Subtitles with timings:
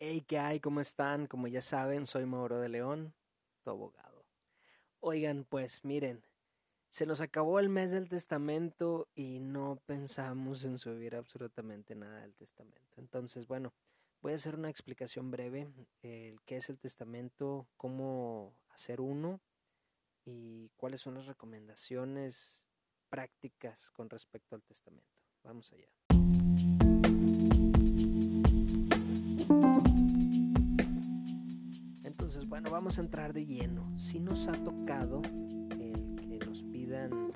[0.00, 0.60] Hey, ¿qué hay?
[0.60, 1.26] ¿Cómo están?
[1.26, 3.14] Como ya saben, soy Mauro de León,
[3.64, 4.24] tu abogado.
[5.00, 6.24] Oigan, pues miren,
[6.88, 12.32] se nos acabó el mes del testamento y no pensamos en subir absolutamente nada del
[12.36, 13.00] testamento.
[13.00, 13.74] Entonces, bueno,
[14.20, 15.66] voy a hacer una explicación breve,
[16.02, 19.40] el qué es el testamento, cómo hacer uno
[20.24, 22.68] y cuáles son las recomendaciones
[23.10, 25.18] prácticas con respecto al testamento.
[25.42, 26.07] Vamos allá.
[32.28, 33.98] Entonces, bueno, vamos a entrar de lleno.
[33.98, 35.22] Si nos ha tocado
[35.70, 37.32] el que nos pidan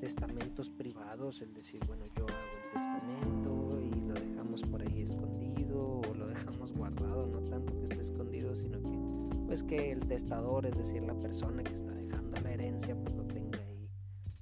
[0.00, 2.32] testamentos privados, el decir, bueno, yo hago
[2.64, 7.84] el testamento y lo dejamos por ahí escondido o lo dejamos guardado, no tanto que
[7.84, 8.98] esté escondido, sino que
[9.44, 13.24] pues que el testador, es decir, la persona que está dejando la herencia, pues lo
[13.24, 13.90] tenga ahí,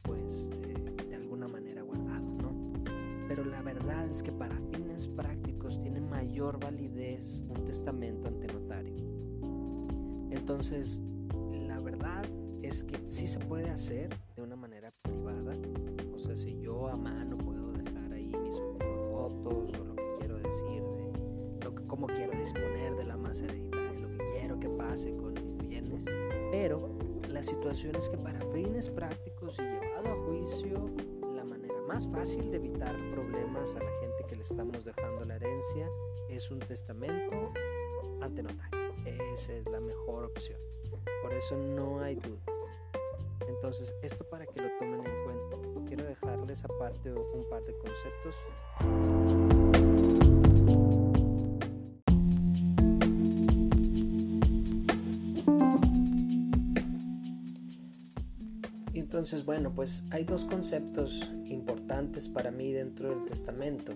[0.03, 2.73] pues eh, de alguna manera guardado, ¿no?
[3.27, 9.18] Pero la verdad es que para fines prácticos tiene mayor validez un testamento ante notario.
[10.31, 11.03] Entonces,
[11.53, 12.25] la verdad
[12.63, 15.55] es que sí se puede hacer de una manera privada.
[16.15, 20.05] O sea, si yo a mano puedo dejar ahí mis últimos votos o lo que
[20.19, 24.61] quiero decir de lo que, cómo quiero disponer de la masa hereditaria, lo que quiero
[24.61, 26.05] que pase con mis bienes.
[26.51, 30.91] Pero la situación es que para fines prácticos y llevado a juicio,
[31.35, 35.37] la manera más fácil de evitar problemas a la gente que le estamos dejando la
[35.37, 35.89] herencia
[36.29, 37.53] es un testamento
[38.21, 38.78] ante notario.
[39.35, 40.59] Esa es la mejor opción.
[41.23, 42.43] Por eso no hay duda.
[43.47, 45.57] Entonces, esto para que lo tomen en cuenta.
[45.87, 48.37] Quiero dejarles aparte un par de conceptos.
[58.93, 63.95] Y entonces, bueno, pues hay dos conceptos importantes para mí dentro del testamento,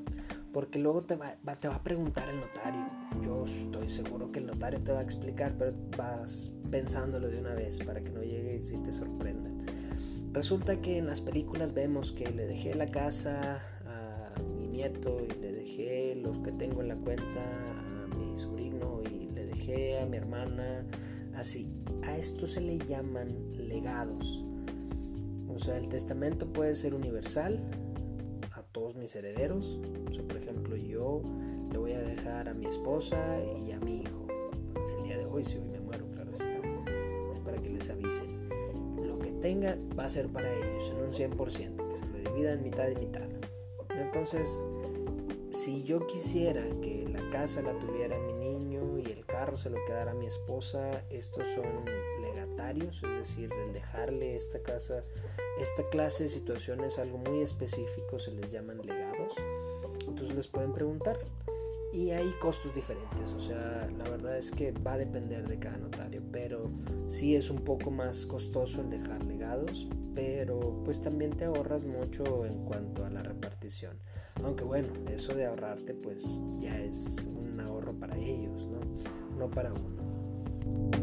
[0.53, 3.02] porque luego te va, te va a preguntar el notario.
[3.23, 7.55] Yo estoy seguro que el notario te va a explicar, pero vas pensándolo de una
[7.55, 9.65] vez para que no llegue y te sorprendan.
[10.33, 15.41] Resulta que en las películas vemos que le dejé la casa a mi nieto y
[15.41, 17.43] le dejé los que tengo en la cuenta
[18.05, 20.87] a mi sobrino y le dejé a mi hermana,
[21.37, 21.71] así.
[22.05, 24.45] A esto se le llaman legados.
[25.49, 27.61] O sea, el testamento puede ser universal
[28.53, 29.81] a todos mis herederos.
[30.09, 31.23] O sea, por ejemplo, yo
[31.73, 33.17] le voy a dejar a mi esposa
[33.57, 34.27] y a mi hijo.
[34.99, 36.61] El día de hoy, si hoy me muero, claro está.
[37.45, 38.49] Para que les avisen.
[39.03, 42.53] Lo que tenga va a ser para ellos en un 100%, que se lo divida
[42.53, 43.29] en mitad y mitad.
[43.91, 44.61] Entonces,
[45.51, 49.79] si yo quisiera que la casa la tuviera mi niño y el carro se lo
[49.87, 51.85] quedara a mi esposa, estos son
[52.21, 55.05] legatarios, es decir, el dejarle esta casa,
[55.59, 59.35] esta clase de situaciones algo muy específico se les llaman legados.
[60.07, 61.19] Entonces les pueden preguntar
[61.93, 65.77] y hay costos diferentes, o sea, la verdad es que va a depender de cada
[65.77, 66.71] notario, pero
[67.07, 72.47] sí es un poco más costoso el dejar legados, pero pues también te ahorras mucho
[72.47, 73.99] en cuanto a la repartición.
[74.43, 78.81] Aunque bueno, eso de ahorrarte pues ya es un ahorro para ellos, ¿no?
[79.39, 81.02] No para uno.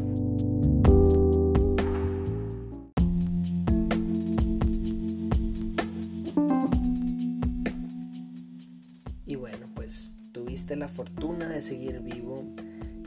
[10.76, 12.44] La fortuna de seguir vivo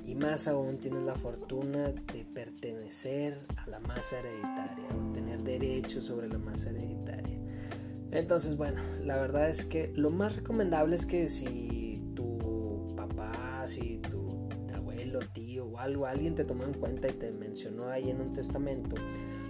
[0.05, 6.03] y más aún tienes la fortuna de pertenecer a la masa hereditaria o tener derechos
[6.05, 7.39] sobre la masa hereditaria.
[8.11, 13.97] Entonces, bueno, la verdad es que lo más recomendable es que si tu papá, si
[13.97, 18.21] tu abuelo, tío o algo, alguien te tomó en cuenta y te mencionó ahí en
[18.21, 18.95] un testamento,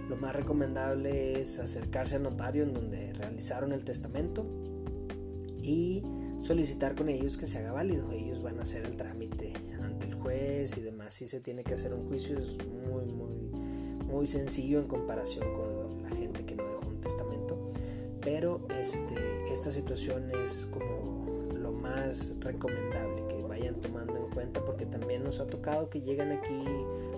[0.08, 4.46] lo más recomendable es acercarse al notario en donde realizaron el testamento
[5.62, 6.02] y
[6.44, 8.12] solicitar con ellos que se haga válido.
[8.12, 11.14] Ellos van a hacer el trámite ante el juez y demás.
[11.14, 13.34] Si se tiene que hacer un juicio es muy, muy,
[14.04, 17.72] muy sencillo en comparación con la gente que no dejó un testamento.
[18.20, 19.16] Pero este,
[19.50, 25.40] esta situación es como lo más recomendable que vayan tomando en cuenta porque también nos
[25.40, 26.62] ha tocado que llegan aquí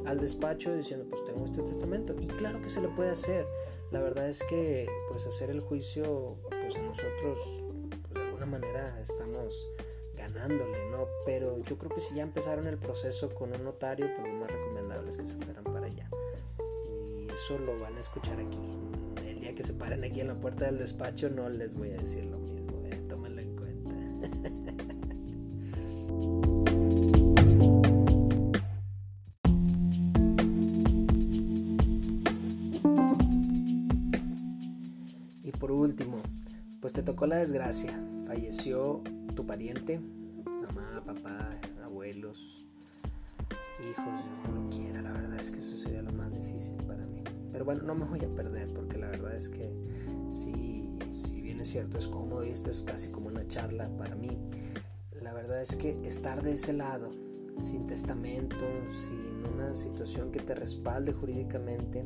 [0.04, 3.44] al despacho diciendo pues tengo este testamento y claro que se le puede hacer.
[3.90, 7.65] La verdad es que pues hacer el juicio pues a nosotros
[8.46, 9.68] manera estamos
[10.16, 11.06] ganándole, ¿no?
[11.24, 14.50] Pero yo creo que si ya empezaron el proceso con un notario, pues lo más
[14.50, 16.08] recomendable es que se fueran para allá.
[17.20, 18.58] Y eso lo van a escuchar aquí.
[19.24, 21.98] El día que se paren aquí en la puerta del despacho no les voy a
[21.98, 23.00] decir lo mismo, ¿eh?
[23.38, 23.94] en cuenta.
[35.42, 36.22] y por último,
[36.80, 38.00] pues te tocó la desgracia
[38.36, 39.02] falleció
[39.34, 39.98] tu pariente,
[40.44, 42.66] mamá, papá, abuelos,
[43.80, 47.06] hijos, Dios no lo quiera, la verdad es que eso sería lo más difícil para
[47.06, 47.24] mí.
[47.50, 49.72] Pero bueno, no me voy a perder porque la verdad es que
[50.32, 54.16] si, si bien es cierto, es cómodo y esto es casi como una charla para
[54.16, 54.36] mí,
[55.22, 57.12] la verdad es que estar de ese lado,
[57.58, 62.04] sin testamento, sin una situación que te respalde jurídicamente,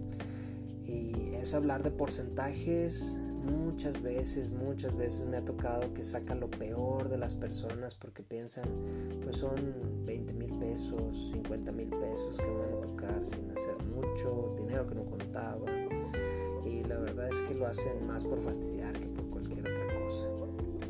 [0.87, 6.51] y es hablar de porcentajes, muchas veces, muchas veces me ha tocado que sacan lo
[6.51, 8.65] peor de las personas porque piensan,
[9.23, 14.55] pues son 20 mil pesos, 50 mil pesos que van a tocar sin hacer mucho,
[14.57, 15.67] dinero que no contaba.
[16.65, 20.27] Y la verdad es que lo hacen más por fastidiar que por cualquier otra cosa.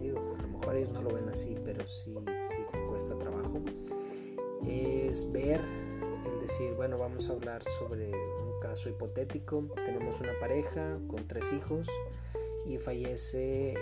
[0.00, 2.58] Digo, a lo mejor ellos no lo ven así, pero sí, sí
[2.88, 3.60] cuesta trabajo.
[4.66, 9.68] Es ver, el decir, bueno, vamos a hablar sobre un caso hipotético.
[9.84, 11.88] Tenemos una pareja con tres hijos
[12.66, 13.74] y fallece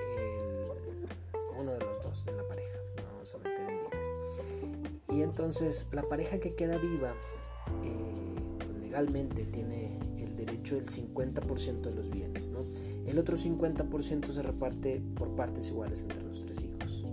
[1.58, 2.78] uno de los dos de la pareja.
[3.12, 4.16] vamos a meter en días.
[5.10, 7.14] Y entonces la pareja que queda viva
[7.82, 12.50] eh, legalmente tiene el derecho del 50% de los bienes.
[12.50, 12.64] ¿no?
[13.06, 17.04] El otro 50% se reparte por partes iguales entre los tres hijos.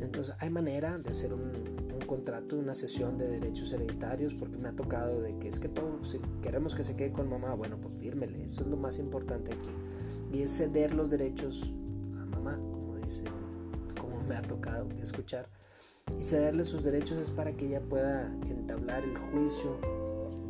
[0.00, 1.74] Entonces hay manera de hacer un,
[2.06, 6.04] contrato, una sesión de derechos hereditarios, porque me ha tocado de que es que todo,
[6.04, 9.54] si queremos que se quede con mamá, bueno, pues fírmele, eso es lo más importante
[9.54, 9.70] aquí
[10.34, 11.72] y es ceder los derechos
[12.20, 13.22] a mamá, como dice,
[13.98, 15.48] como me ha tocado escuchar.
[16.18, 19.78] Y cederle sus derechos es para que ella pueda entablar el juicio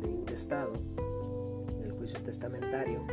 [0.01, 0.73] de intestado,
[1.83, 3.05] el juicio testamentario,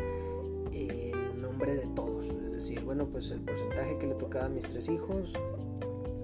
[0.73, 2.31] en nombre de todos.
[2.47, 5.35] Es decir, bueno, pues el porcentaje que le tocaba a mis tres hijos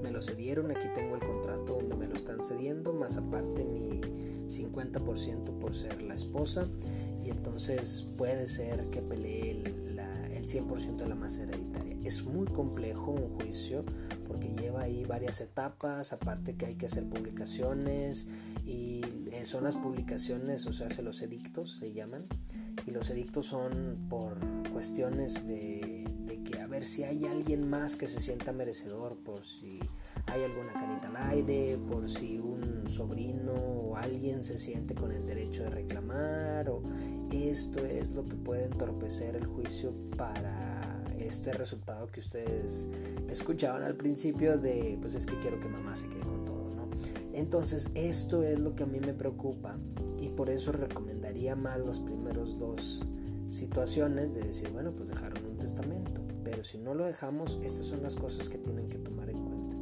[0.03, 4.00] me lo cedieron, aquí tengo el contrato donde me lo están cediendo, más aparte mi
[4.49, 6.67] 50% por ser la esposa,
[7.23, 9.98] y entonces puede ser que pelee el
[10.49, 11.97] 100% de la masa hereditaria.
[12.03, 13.85] Es muy complejo un juicio
[14.27, 18.29] porque lleva ahí varias etapas, aparte que hay que hacer publicaciones
[18.65, 19.03] y
[19.33, 22.27] eh, son las publicaciones, o sea, se los edictos se llaman,
[22.87, 24.39] y los edictos son por
[24.73, 26.06] cuestiones de,
[26.88, 29.79] si hay alguien más que se sienta merecedor, por si
[30.26, 35.26] hay alguna canita al aire, por si un sobrino o alguien se siente con el
[35.26, 36.82] derecho de reclamar, o
[37.31, 42.88] esto es lo que puede entorpecer el juicio para este resultado que ustedes
[43.29, 46.88] escuchaban al principio de, pues es que quiero que mamá se quede con todo, ¿no?
[47.35, 49.76] Entonces esto es lo que a mí me preocupa
[50.23, 53.05] y por eso recomendaría más los primeros dos
[53.49, 58.03] situaciones de decir, bueno, pues dejaron un testamento, pero si no lo dejamos, estas son
[58.03, 59.77] las cosas que tienen que tomar en cuenta.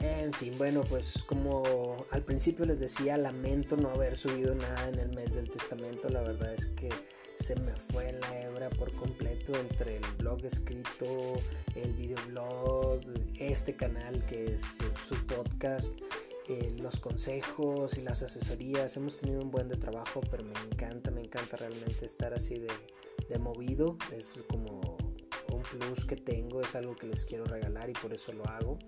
[0.00, 4.98] En fin, bueno, pues como al principio les decía, lamento no haber subido nada en
[4.98, 6.10] el mes del testamento.
[6.10, 6.90] La verdad es que
[7.38, 11.34] se me fue la hebra por completo entre el blog escrito,
[11.74, 13.00] el videoblog,
[13.38, 15.98] este canal que es su podcast.
[16.48, 18.96] Eh, los consejos y las asesorías.
[18.96, 22.68] Hemos tenido un buen de trabajo, pero me encanta, me encanta realmente estar así de,
[23.28, 23.98] de movido.
[24.16, 24.96] Es como
[25.52, 28.78] un plus que tengo, es algo que les quiero regalar y por eso lo hago.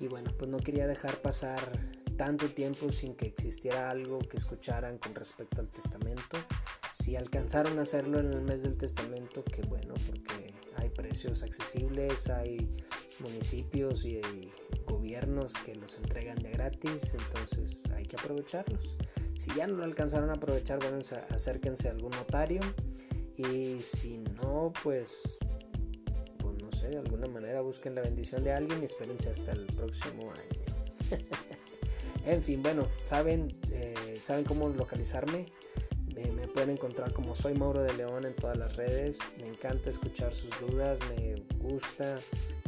[0.00, 1.60] Y bueno, pues no quería dejar pasar
[2.16, 6.36] tanto tiempo sin que existiera algo que escucharan con respecto al testamento.
[6.98, 12.28] Si alcanzaron a hacerlo en el mes del testamento, qué bueno, porque hay precios accesibles,
[12.28, 12.68] hay
[13.20, 14.20] municipios y
[14.84, 18.96] gobiernos que los entregan de gratis, entonces hay que aprovecharlos.
[19.36, 20.98] Si ya no lo alcanzaron a aprovechar, bueno,
[21.30, 22.60] acérquense a algún notario
[23.36, 25.38] y si no, pues,
[26.38, 29.66] pues no sé, de alguna manera busquen la bendición de alguien y espérense hasta el
[29.66, 31.20] próximo año.
[32.26, 35.46] en fin, bueno, saben, eh, saben cómo localizarme.
[36.32, 39.20] Me pueden encontrar como soy Mauro de León en todas las redes.
[39.38, 42.18] Me encanta escuchar sus dudas, me gusta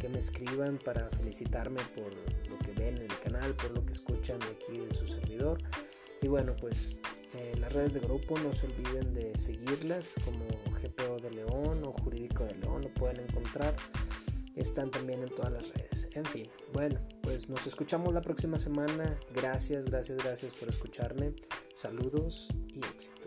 [0.00, 2.12] que me escriban para felicitarme por
[2.48, 5.58] lo que ven en el canal, por lo que escuchan de aquí de su servidor.
[6.22, 7.00] Y bueno, pues
[7.34, 10.44] eh, las redes de grupo no se olviden de seguirlas como
[10.80, 13.74] GPO de León o Jurídico de León, lo pueden encontrar.
[14.56, 16.08] Están también en todas las redes.
[16.14, 19.18] En fin, bueno, pues nos escuchamos la próxima semana.
[19.32, 21.34] Gracias, gracias, gracias por escucharme.
[21.74, 23.19] Saludos y éxito.